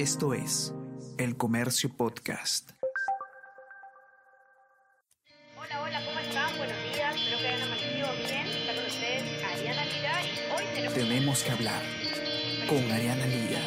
Esto 0.00 0.32
es 0.32 0.74
El 1.18 1.36
Comercio 1.36 1.94
Podcast. 1.94 2.70
Hola, 5.58 5.82
hola, 5.82 6.00
¿cómo 6.06 6.18
están? 6.20 6.56
Buenos 6.56 6.76
días, 6.84 7.14
espero 7.14 7.38
que 7.38 7.48
hayan 7.48 7.62
amanecido 7.64 8.08
bien. 8.26 8.46
Está 8.46 8.74
con 8.76 8.86
ustedes 8.86 9.44
Ariana 9.44 9.84
Lira 9.84 10.22
y 10.22 10.56
hoy 10.56 10.64
tenemos... 10.74 10.94
Tenemos 10.94 11.42
que 11.42 11.50
hablar 11.50 11.82
con 12.66 12.90
Ariana 12.90 13.26
Lira. 13.26 13.60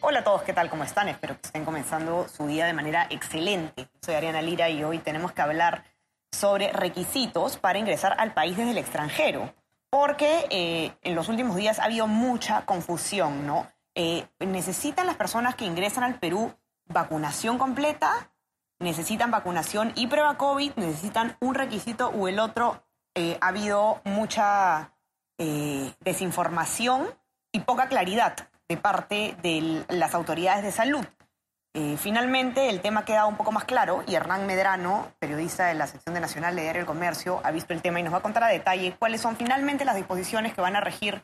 Hola 0.00 0.20
a 0.20 0.24
todos, 0.24 0.42
¿qué 0.44 0.54
tal? 0.54 0.70
¿Cómo 0.70 0.84
están? 0.84 1.10
Espero 1.10 1.34
que 1.34 1.48
estén 1.48 1.66
comenzando 1.66 2.26
su 2.28 2.46
día 2.46 2.64
de 2.64 2.72
manera 2.72 3.08
excelente. 3.10 3.90
Soy 4.00 4.14
Ariana 4.14 4.40
Lira 4.40 4.70
y 4.70 4.82
hoy 4.82 5.00
tenemos 5.00 5.32
que 5.32 5.42
hablar 5.42 5.84
sobre 6.30 6.72
requisitos 6.72 7.58
para 7.58 7.78
ingresar 7.78 8.14
al 8.18 8.32
país 8.32 8.56
desde 8.56 8.70
el 8.70 8.78
extranjero, 8.78 9.52
porque 9.92 10.46
eh, 10.48 10.96
en 11.02 11.14
los 11.14 11.28
últimos 11.28 11.54
días 11.54 11.78
ha 11.78 11.84
habido 11.84 12.06
mucha 12.06 12.64
confusión, 12.64 13.46
¿no? 13.46 13.70
Eh, 13.94 14.26
¿Necesitan 14.40 15.06
las 15.06 15.16
personas 15.16 15.54
que 15.54 15.66
ingresan 15.66 16.02
al 16.02 16.18
Perú 16.18 16.54
vacunación 16.86 17.58
completa? 17.58 18.32
¿Necesitan 18.78 19.30
vacunación 19.30 19.92
y 19.94 20.06
prueba 20.06 20.38
COVID? 20.38 20.72
¿Necesitan 20.76 21.36
un 21.40 21.54
requisito 21.54 22.10
u 22.10 22.26
el 22.26 22.40
otro? 22.40 22.82
Eh, 23.14 23.36
ha 23.42 23.48
habido 23.48 24.00
mucha 24.04 24.94
desinformación 26.04 27.08
y 27.50 27.60
poca 27.60 27.88
claridad 27.88 28.36
de 28.68 28.76
parte 28.76 29.36
de 29.42 29.84
las 29.88 30.14
autoridades 30.14 30.62
de 30.62 30.70
salud. 30.70 31.04
Eh, 31.74 31.96
finalmente, 31.96 32.68
el 32.68 32.82
tema 32.82 33.00
ha 33.00 33.04
quedado 33.06 33.28
un 33.28 33.38
poco 33.38 33.50
más 33.50 33.64
claro 33.64 34.04
y 34.06 34.14
Hernán 34.14 34.46
Medrano, 34.46 35.14
periodista 35.18 35.66
de 35.66 35.74
la 35.74 35.86
sección 35.86 36.14
de 36.14 36.20
Nacional 36.20 36.54
de 36.54 36.62
Diario 36.62 36.80
El 36.80 36.86
Comercio, 36.86 37.40
ha 37.44 37.50
visto 37.50 37.72
el 37.72 37.80
tema 37.80 37.98
y 37.98 38.02
nos 38.02 38.12
va 38.12 38.18
a 38.18 38.22
contar 38.22 38.44
a 38.44 38.48
detalle 38.48 38.94
cuáles 38.98 39.22
son 39.22 39.36
finalmente 39.36 39.86
las 39.86 39.96
disposiciones 39.96 40.52
que 40.52 40.60
van 40.60 40.76
a 40.76 40.82
regir 40.82 41.22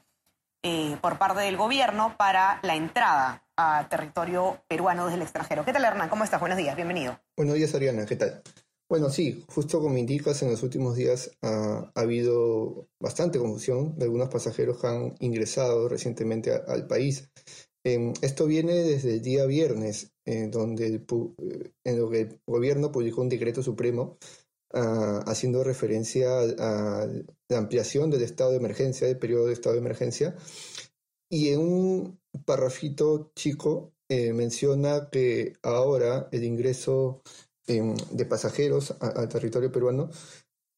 eh, 0.62 0.96
por 1.02 1.18
parte 1.18 1.42
del 1.42 1.58
gobierno 1.58 2.16
para 2.16 2.60
la 2.62 2.76
entrada 2.76 3.44
a 3.58 3.88
territorio 3.90 4.62
peruano 4.68 5.04
desde 5.04 5.16
el 5.16 5.22
extranjero. 5.22 5.66
¿Qué 5.66 5.72
tal, 5.72 5.84
Hernán? 5.84 6.08
¿Cómo 6.08 6.24
estás? 6.24 6.40
Buenos 6.40 6.56
días, 6.56 6.74
bienvenido. 6.76 7.20
Buenos 7.36 7.56
días, 7.56 7.74
Ariana. 7.74 8.06
¿Qué 8.06 8.16
tal? 8.16 8.42
Bueno, 8.88 9.10
sí, 9.10 9.44
justo 9.48 9.80
como 9.80 9.98
indicas, 9.98 10.42
en 10.42 10.50
los 10.50 10.62
últimos 10.62 10.96
días 10.96 11.30
ha, 11.42 11.90
habido 11.94 12.88
bastante 12.98 13.38
confusión 13.38 13.98
de 13.98 14.06
algunos 14.06 14.30
pasajeros 14.30 14.80
que 14.80 14.86
han 14.86 15.14
ingresado 15.20 15.90
recientemente 15.90 16.52
al 16.66 16.86
país. 16.86 17.28
Em, 17.88 18.12
esto 18.20 18.44
viene 18.44 18.74
desde 18.74 19.14
el 19.14 19.22
día 19.22 19.46
viernes, 19.46 20.12
donde 20.50 20.86
el, 20.86 21.06
eh, 21.38 21.72
en 21.84 21.98
lo 21.98 22.10
que 22.10 22.20
el 22.20 22.40
gobierno 22.46 22.92
publicó 22.92 23.22
un 23.22 23.30
decreto 23.30 23.62
supremo 23.62 24.18
ah, 24.74 25.24
haciendo 25.26 25.64
referencia 25.64 26.28
a, 26.40 27.06
la 27.48 27.58
ampliación 27.58 28.10
del 28.10 28.22
estado 28.24 28.50
de 28.50 28.58
emergencia, 28.58 29.06
del 29.06 29.18
periodo 29.18 29.46
de 29.46 29.54
estado 29.54 29.74
de 29.74 29.80
emergencia, 29.80 30.36
y 31.30 31.48
en 31.48 31.60
un 31.60 32.20
parrafito 32.44 33.32
chico 33.34 33.94
eh, 34.10 34.34
menciona 34.34 35.08
que 35.10 35.54
ahora 35.62 36.28
el 36.30 36.44
ingreso 36.44 37.22
de 37.66 38.24
pasajeros 38.24 38.94
al 39.00 39.28
territorio 39.28 39.70
peruano 39.70 40.10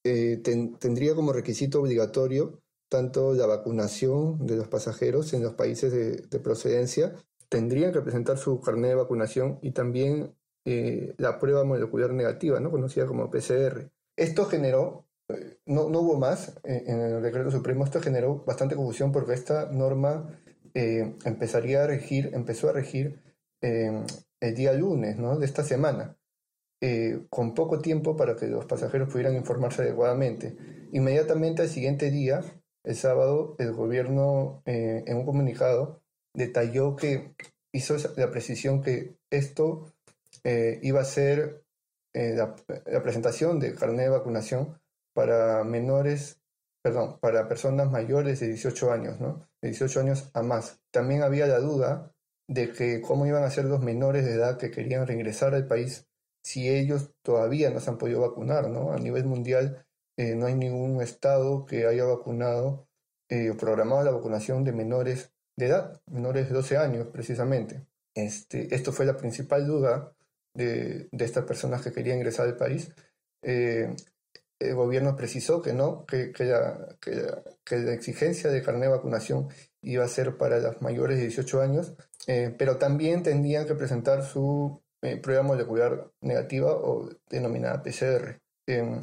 eh, 0.04 0.38
tendría 0.38 1.14
como 1.14 1.32
requisito 1.32 1.80
obligatorio 1.80 2.60
tanto 2.90 3.32
la 3.32 3.46
vacunación 3.46 4.46
de 4.46 4.56
los 4.56 4.68
pasajeros 4.68 5.32
en 5.32 5.42
los 5.42 5.54
países 5.54 5.92
de, 5.92 6.38
procedencia, 6.40 7.14
tendrían 7.48 7.92
que 7.92 8.02
presentar 8.02 8.36
su 8.36 8.60
carnet 8.60 8.90
de 8.90 8.96
vacunación 8.96 9.58
y 9.62 9.70
también 9.70 10.34
eh, 10.66 11.14
la 11.16 11.38
prueba 11.38 11.64
molecular 11.64 12.12
negativa, 12.12 12.60
¿no? 12.60 12.70
conocida 12.70 13.06
como 13.06 13.30
PCR. 13.30 13.90
Esto 14.16 14.44
generó, 14.44 15.06
eh, 15.28 15.58
no, 15.66 15.88
no, 15.88 16.00
hubo 16.00 16.18
más 16.18 16.60
en 16.64 17.00
el 17.00 17.22
decreto 17.22 17.50
supremo, 17.50 17.84
esto 17.84 18.00
generó 18.00 18.44
bastante 18.44 18.76
confusión 18.76 19.12
porque 19.12 19.32
esta 19.32 19.70
norma 19.70 20.38
empezaría 20.74 21.82
a 21.82 21.86
regir, 21.86 22.30
empezó 22.32 22.68
a 22.68 22.72
regir 22.72 23.20
el 23.60 24.54
día 24.54 24.72
lunes 24.72 25.16
¿no? 25.16 25.38
de 25.38 25.46
esta 25.46 25.64
semana. 25.64 26.16
Eh, 26.82 27.26
con 27.28 27.52
poco 27.52 27.80
tiempo 27.80 28.16
para 28.16 28.36
que 28.36 28.46
los 28.46 28.64
pasajeros 28.64 29.10
pudieran 29.10 29.36
informarse 29.36 29.82
adecuadamente. 29.82 30.56
Inmediatamente 30.92 31.60
al 31.60 31.68
siguiente 31.68 32.10
día, 32.10 32.42
el 32.84 32.96
sábado, 32.96 33.56
el 33.58 33.72
gobierno 33.72 34.62
eh, 34.66 35.04
en 35.06 35.16
un 35.18 35.26
comunicado 35.26 36.02
detalló 36.34 36.96
que 36.96 37.34
hizo 37.72 37.96
la 38.16 38.30
precisión 38.30 38.82
que 38.82 39.16
esto 39.30 39.92
eh, 40.44 40.78
iba 40.82 41.00
a 41.00 41.04
ser 41.04 41.64
la, 42.12 42.56
presentación 43.02 43.60
de 43.60 43.74
carnet 43.74 44.06
de 44.06 44.08
vacunación 44.08 44.80
para 45.14 45.62
menores, 45.62 46.40
perdón, 46.82 47.18
para 47.20 47.46
personas 47.46 47.90
mayores 47.90 48.40
de 48.40 48.48
18 48.48 48.92
años, 48.92 49.20
¿no? 49.20 49.38
De 49.62 49.68
18 49.68 50.00
años 50.00 50.30
a 50.34 50.42
más. 50.42 50.80
También 50.90 51.22
había 51.22 51.46
la 51.46 51.60
duda 51.60 52.12
de 52.48 52.72
que 52.72 53.00
cómo 53.00 53.26
iban 53.26 53.44
a 53.44 53.50
ser 53.50 53.66
los 53.66 53.80
menores 53.80 54.24
de 54.24 54.32
edad 54.32 54.58
que 54.58 54.72
querían 54.72 55.06
reingresar 55.06 55.54
al 55.54 55.68
país 55.68 56.08
si 56.42 56.68
ellos 56.68 57.12
todavía 57.22 57.70
no 57.70 57.80
se 57.80 57.90
han 57.90 57.98
podido 57.98 58.22
vacunar, 58.22 58.68
¿no? 58.68 58.92
A 58.92 58.98
nivel 58.98 59.24
mundial 59.24 59.86
eh, 60.20 60.34
no 60.36 60.44
hay 60.44 60.54
ningún 60.54 61.00
estado 61.00 61.64
que 61.64 61.86
haya 61.86 62.04
vacunado 62.04 62.86
eh, 63.30 63.48
o 63.48 63.56
programado 63.56 64.04
la 64.04 64.10
vacunación 64.10 64.64
de 64.64 64.72
menores 64.72 65.32
de 65.56 65.64
edad, 65.64 66.02
menores 66.06 66.46
de 66.46 66.54
12 66.54 66.76
años 66.76 67.06
precisamente. 67.10 67.86
Este, 68.14 68.74
esto 68.74 68.92
fue 68.92 69.06
la 69.06 69.16
principal 69.16 69.66
duda 69.66 70.14
de, 70.52 71.08
de 71.10 71.24
estas 71.24 71.44
personas 71.46 71.80
que 71.80 71.90
querían 71.92 72.18
ingresar 72.18 72.46
al 72.46 72.58
país. 72.58 72.92
Eh, 73.42 73.96
el 74.58 74.74
gobierno 74.74 75.16
precisó 75.16 75.62
que 75.62 75.72
no, 75.72 76.04
que, 76.04 76.32
que, 76.32 76.44
la, 76.44 76.98
que, 77.00 77.78
la, 77.78 77.94
exigencia 77.94 78.50
de 78.50 78.62
carnet 78.62 78.90
de 78.90 78.96
vacunación 78.96 79.48
iba 79.80 80.04
a 80.04 80.08
ser 80.08 80.36
para 80.36 80.58
las 80.58 80.82
mayores 80.82 81.16
de 81.16 81.22
18 81.28 81.62
años, 81.62 81.94
pero 82.58 82.76
también 82.76 83.22
tendrían 83.22 83.66
que 83.66 83.74
presentar 83.74 84.22
su 84.22 84.82
eh, 85.00 85.16
prueba 85.16 85.42
molecular 85.42 86.12
negativa 86.20 86.72
o 86.72 87.08
denominada 87.30 87.82
PCR. 87.82 88.38
Em, 88.66 89.00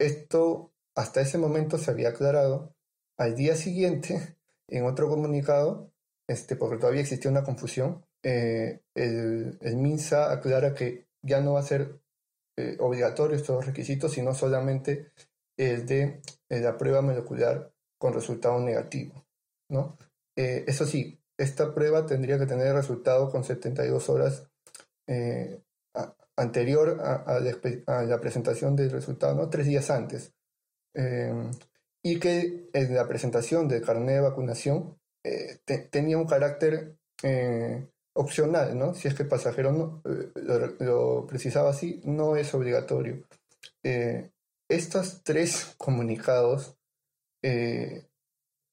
esto 0.00 0.72
hasta 0.96 1.20
ese 1.20 1.38
momento 1.38 1.78
se 1.78 1.90
había 1.90 2.08
aclarado. 2.08 2.74
Al 3.16 3.36
día 3.36 3.54
siguiente, 3.54 4.36
en 4.68 4.84
otro 4.84 5.08
comunicado, 5.08 5.92
este, 6.26 6.56
porque 6.56 6.78
todavía 6.78 7.02
existía 7.02 7.30
una 7.30 7.44
confusión, 7.44 8.04
eh, 8.22 8.80
el, 8.94 9.58
MINSA 9.62 10.32
aclara 10.32 10.74
que 10.74 11.06
ya 11.22 11.40
no 11.40 11.54
va 11.54 11.60
a 11.60 11.64
ser 11.64 12.00
eh, 12.56 12.76
obligatorio 12.80 13.36
estos 13.36 13.66
requisitos, 13.66 14.12
sino 14.12 14.34
solamente 14.34 15.12
el 15.56 15.86
de 15.86 16.20
la 16.48 16.76
prueba 16.76 17.02
molecular 17.02 17.72
con 17.98 18.14
resultado 18.14 18.58
negativo. 18.60 19.26
¿no? 19.68 19.98
eso 20.36 20.86
sí, 20.86 21.20
esta 21.36 21.74
prueba 21.74 22.06
tendría 22.06 22.38
que 22.38 22.46
tener 22.46 22.74
resultado 22.74 23.30
con 23.30 23.44
72 23.44 24.08
horas 24.08 24.50
eh, 25.06 25.60
anterior 26.40 27.00
a, 27.00 27.38
la 27.40 28.20
presentación 28.20 28.74
del 28.74 28.90
resultado, 28.90 29.34
¿no? 29.34 29.50
tres 29.50 29.66
días 29.66 29.90
antes. 29.90 30.32
Eh, 30.94 31.32
y 32.02 32.18
que 32.18 32.68
en 32.72 32.94
la 32.94 33.06
presentación 33.06 33.68
del 33.68 33.82
carnet 33.82 34.16
de 34.16 34.20
vacunación 34.20 34.98
eh, 35.24 35.58
tenía 35.90 36.16
un 36.16 36.26
carácter 36.26 36.96
opcional, 38.14 38.78
¿no? 38.78 38.94
Si 38.94 39.06
es 39.06 39.14
que 39.14 39.24
el 39.24 39.28
pasajero 39.28 39.72
no, 39.72 40.02
lo, 40.80 41.26
precisaba 41.26 41.70
así, 41.70 42.00
no 42.04 42.36
es 42.36 42.54
obligatorio. 42.54 43.22
estos 44.68 45.22
tres 45.22 45.74
comunicados 45.76 46.78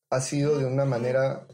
ha 0.10 0.22
sido 0.22 0.58
de 0.58 0.66
una 0.66 0.86
manera 0.86 1.46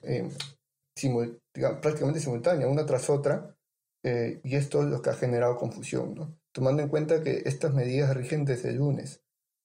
prácticamente 1.81 2.19
simultánea, 2.19 2.68
una 2.68 2.85
tras 2.85 3.09
otra, 3.09 3.56
eh, 4.03 4.41
y 4.44 4.56
esto 4.56 4.84
es 4.84 4.90
lo 4.90 5.02
que 5.02 5.09
ha 5.09 5.16
generado 5.16 5.58
confusión, 5.58 6.14
¿no? 6.14 6.38
tomando 6.53 6.84
en 6.84 6.88
cuenta 6.90 7.22
que 7.22 7.41
estas 7.46 7.74
medidas 7.74 8.16
rigen 8.16 8.46
desde 8.46 8.69
el 8.69 8.78
lunes. 8.78 9.22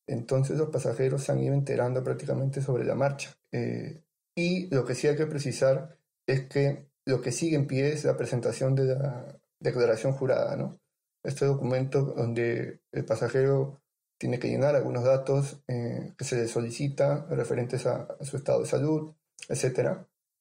Entonces 0.06 0.56
los 0.56 0.70
pasajeros 0.70 1.22
se 1.22 1.32
han 1.32 1.40
ido 1.40 1.54
enterando 1.54 2.02
prácticamente 2.02 2.62
sobre 2.62 2.84
la 2.84 2.94
marcha. 2.94 3.36
Eh, 3.52 4.02
y 4.34 4.74
lo 4.74 4.84
que 4.84 4.94
sí 4.94 5.06
hay 5.06 5.16
que 5.16 5.26
precisar 5.26 5.98
es 6.26 6.48
que 6.48 6.88
lo 7.04 7.20
que 7.20 7.30
sigue 7.30 7.56
en 7.56 7.66
pie 7.66 7.92
es 7.92 8.04
la 8.04 8.16
presentación 8.16 8.74
de 8.74 8.86
la 8.86 9.40
declaración 9.60 10.12
jurada, 10.12 10.56
¿no? 10.56 10.80
Este 11.22 11.44
documento 11.44 12.02
donde 12.02 12.80
el 12.92 13.04
pasajero 13.04 13.82
tiene 14.18 14.38
que 14.38 14.48
llenar 14.48 14.74
algunos 14.74 15.04
datos 15.04 15.62
eh, 15.68 16.14
que 16.16 16.24
se 16.24 16.36
le 16.36 16.48
solicita 16.48 17.26
referentes 17.26 17.86
a, 17.86 18.08
a, 18.18 18.24
su 18.24 18.36
estado 18.36 18.60
de 18.60 18.66
salud, 18.66 19.14
etc. 19.48 19.98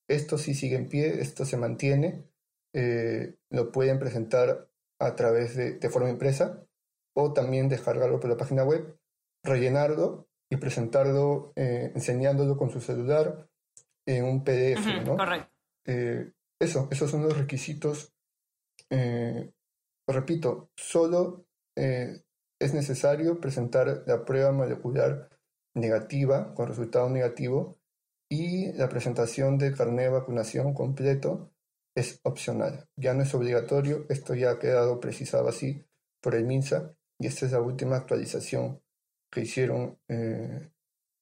Esto 0.07 0.38
sí 0.38 0.54
sigue 0.54 0.77
en 0.77 0.88
pie, 0.88 1.21
esto 1.21 1.45
se 1.45 1.57
mantiene 1.57 2.24
eh, 2.74 3.36
lo 3.50 3.72
pueden 3.72 4.00
presentar 4.00 4.69
a 5.00 5.16
través 5.16 5.56
de, 5.56 5.74
de, 5.80 5.90
forma 5.90 6.10
impresa 6.10 6.64
o 7.16 7.34
también 7.34 7.69
descargarlo 7.69 8.19
por 8.19 8.30
la 8.30 8.38
página 8.38 8.64
web, 8.64 8.98
rellenarlo 9.44 10.28
y 10.52 10.58
presentarlo 10.58 11.54
eh, 11.56 11.92
enseñándolo 11.94 12.58
con 12.58 12.69
su 12.69 12.81
celular 12.81 13.48
en 14.06 14.25
un 14.25 14.44
PDF. 14.44 15.06
¿no? 15.06 15.18
Correcto. 15.18 15.52
Eh, 15.86 16.31
eso, 16.60 16.88
esos 16.92 17.12
son 17.12 17.24
los 17.24 17.38
requisitos. 17.38 18.14
repito, 20.08 20.72
solo 20.75 21.46
es 21.75 22.74
necesario 22.74 23.40
presentar 23.40 24.04
la 24.08 24.25
prueba 24.25 24.52
molecular 24.52 25.30
negativa 25.75 26.56
con 26.56 26.68
resultado 26.68 27.10
negativo 27.10 27.78
y 28.30 28.72
la 28.74 28.90
presentación 28.90 29.58
del 29.58 29.75
carnet 29.75 30.06
de 30.06 30.10
vacunación 30.10 30.74
completo 30.74 31.52
es 31.97 32.19
opcional. 32.23 32.88
Ya 32.95 33.15
no 33.15 33.23
es 33.23 33.33
obligatorio, 33.33 34.05
esto 34.09 34.35
ya 34.35 34.51
ha 34.51 34.59
quedado 34.59 34.99
precisado 34.99 35.49
así 35.49 35.83
por 36.21 36.35
el 36.35 36.45
MINSA 36.45 36.94
y 37.19 37.25
esta 37.25 37.47
es 37.47 37.53
la 37.53 37.59
última 37.59 37.95
actualización 37.95 38.79
que 39.31 39.41
hicieron 39.41 39.97
eh, 40.07 40.69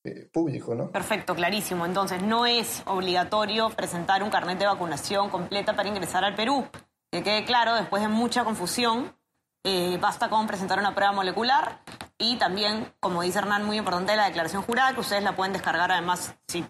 eh, 0.04 0.30
público, 0.34 0.76
¿no? 0.76 0.92
Perfecto, 0.92 1.34
clarísimo. 1.34 1.86
Entonces, 1.86 2.22
no 2.22 2.46
es 2.46 2.84
obligatorio 2.88 3.70
presentar 3.70 4.22
un 4.22 4.30
carnet 4.30 4.60
de 4.60 4.66
vacunación 4.66 5.30
completa 5.30 5.76
para 5.78 5.88
ingresar 5.88 6.26
al 6.26 6.36
Perú. 6.36 6.68
Que 7.10 7.24
quede 7.24 7.46
claro, 7.46 7.76
después 7.76 8.02
de 8.02 8.10
mucha 8.10 8.44
confusión, 8.44 9.16
eh, 9.64 9.98
basta 10.02 10.30
con 10.30 10.46
presentar 10.46 10.78
una 10.78 10.94
prueba 10.94 11.14
molecular 11.14 11.80
y 12.18 12.38
también, 12.38 12.94
como 13.00 13.22
dice 13.22 13.40
Hernán, 13.40 13.64
muy 13.64 13.78
importante 13.78 14.16
la 14.16 14.26
declaración 14.26 14.62
jurada, 14.62 14.94
que 14.94 15.00
ustedes 15.00 15.24
la 15.24 15.38
pueden 15.38 15.54
descargar 15.54 15.92
además 15.92 16.36
si 16.48 16.66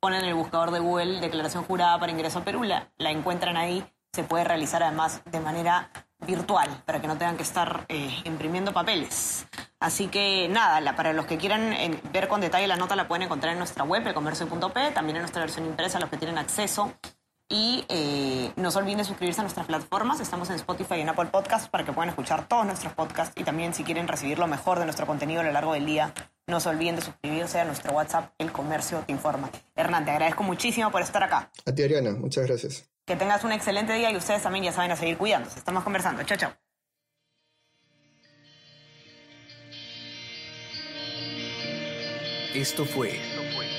ponen 0.00 0.22
en 0.22 0.28
el 0.28 0.34
buscador 0.34 0.70
de 0.70 0.78
Google 0.78 1.20
declaración 1.20 1.64
jurada 1.64 1.98
para 1.98 2.12
ingreso 2.12 2.38
al 2.38 2.44
Perú, 2.44 2.64
la, 2.64 2.90
la 2.98 3.10
encuentran 3.10 3.56
ahí, 3.56 3.84
se 4.12 4.24
puede 4.24 4.44
realizar 4.44 4.82
además 4.82 5.22
de 5.24 5.40
manera 5.40 5.90
virtual 6.26 6.68
para 6.84 7.00
que 7.00 7.06
no 7.06 7.16
tengan 7.16 7.36
que 7.36 7.42
estar 7.42 7.86
eh, 7.88 8.22
imprimiendo 8.24 8.72
papeles. 8.72 9.46
Así 9.78 10.08
que 10.08 10.48
nada, 10.48 10.94
para 10.94 11.12
los 11.12 11.26
que 11.26 11.38
quieran 11.38 11.74
ver 12.12 12.28
con 12.28 12.40
detalle 12.40 12.66
la 12.66 12.76
nota 12.76 12.96
la 12.96 13.08
pueden 13.08 13.22
encontrar 13.22 13.52
en 13.52 13.58
nuestra 13.58 13.84
web, 13.84 14.06
elcomercio.p, 14.06 14.90
también 14.90 15.16
en 15.16 15.22
nuestra 15.22 15.40
versión 15.40 15.66
impresa, 15.66 15.98
los 15.98 16.10
que 16.10 16.18
tienen 16.18 16.38
acceso. 16.38 16.92
Y 17.48 17.84
eh, 17.88 18.52
no 18.56 18.70
se 18.70 18.78
olviden 18.78 18.98
de 18.98 19.04
suscribirse 19.04 19.40
a 19.40 19.42
nuestras 19.42 19.66
plataformas. 19.66 20.20
Estamos 20.20 20.50
en 20.50 20.56
Spotify 20.56 20.96
y 20.96 21.00
en 21.00 21.08
Apple 21.08 21.26
Podcasts 21.26 21.68
para 21.68 21.84
que 21.84 21.92
puedan 21.92 22.10
escuchar 22.10 22.46
todos 22.46 22.64
nuestros 22.64 22.92
podcasts. 22.92 23.32
Y 23.40 23.42
también 23.42 23.74
si 23.74 23.82
quieren 23.82 24.06
recibir 24.06 24.38
lo 24.38 24.46
mejor 24.46 24.78
de 24.78 24.84
nuestro 24.84 25.04
contenido 25.04 25.40
a 25.40 25.44
lo 25.44 25.50
largo 25.50 25.72
del 25.72 25.84
día, 25.84 26.12
no 26.50 26.60
se 26.60 26.68
olviden 26.68 26.96
de 26.96 27.02
suscribirse 27.02 27.60
a 27.60 27.64
nuestro 27.64 27.92
WhatsApp, 27.92 28.32
El 28.38 28.52
Comercio 28.52 29.02
Te 29.06 29.12
Informa. 29.12 29.50
Hernán, 29.74 30.04
te 30.04 30.10
agradezco 30.10 30.42
muchísimo 30.42 30.90
por 30.90 31.00
estar 31.02 31.22
acá. 31.22 31.50
A 31.64 31.72
ti, 31.72 31.82
Ariana, 31.82 32.10
muchas 32.12 32.46
gracias. 32.46 32.84
Que 33.06 33.16
tengas 33.16 33.42
un 33.44 33.52
excelente 33.52 33.92
día 33.94 34.10
y 34.10 34.16
ustedes 34.16 34.42
también 34.42 34.64
ya 34.64 34.72
saben 34.72 34.90
a 34.90 34.96
seguir 34.96 35.16
cuidándose. 35.16 35.58
Estamos 35.58 35.82
conversando. 35.84 36.22
Chao, 36.24 36.36
chao. 36.36 36.52
Esto 42.54 42.84
fue 42.84 43.12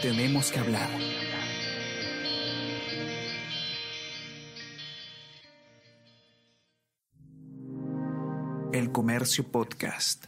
Tenemos 0.01 0.50
que 0.50 0.59
hablar. 0.59 0.89
El 8.74 8.91
Comercio 8.94 9.44
Podcast. 9.51 10.25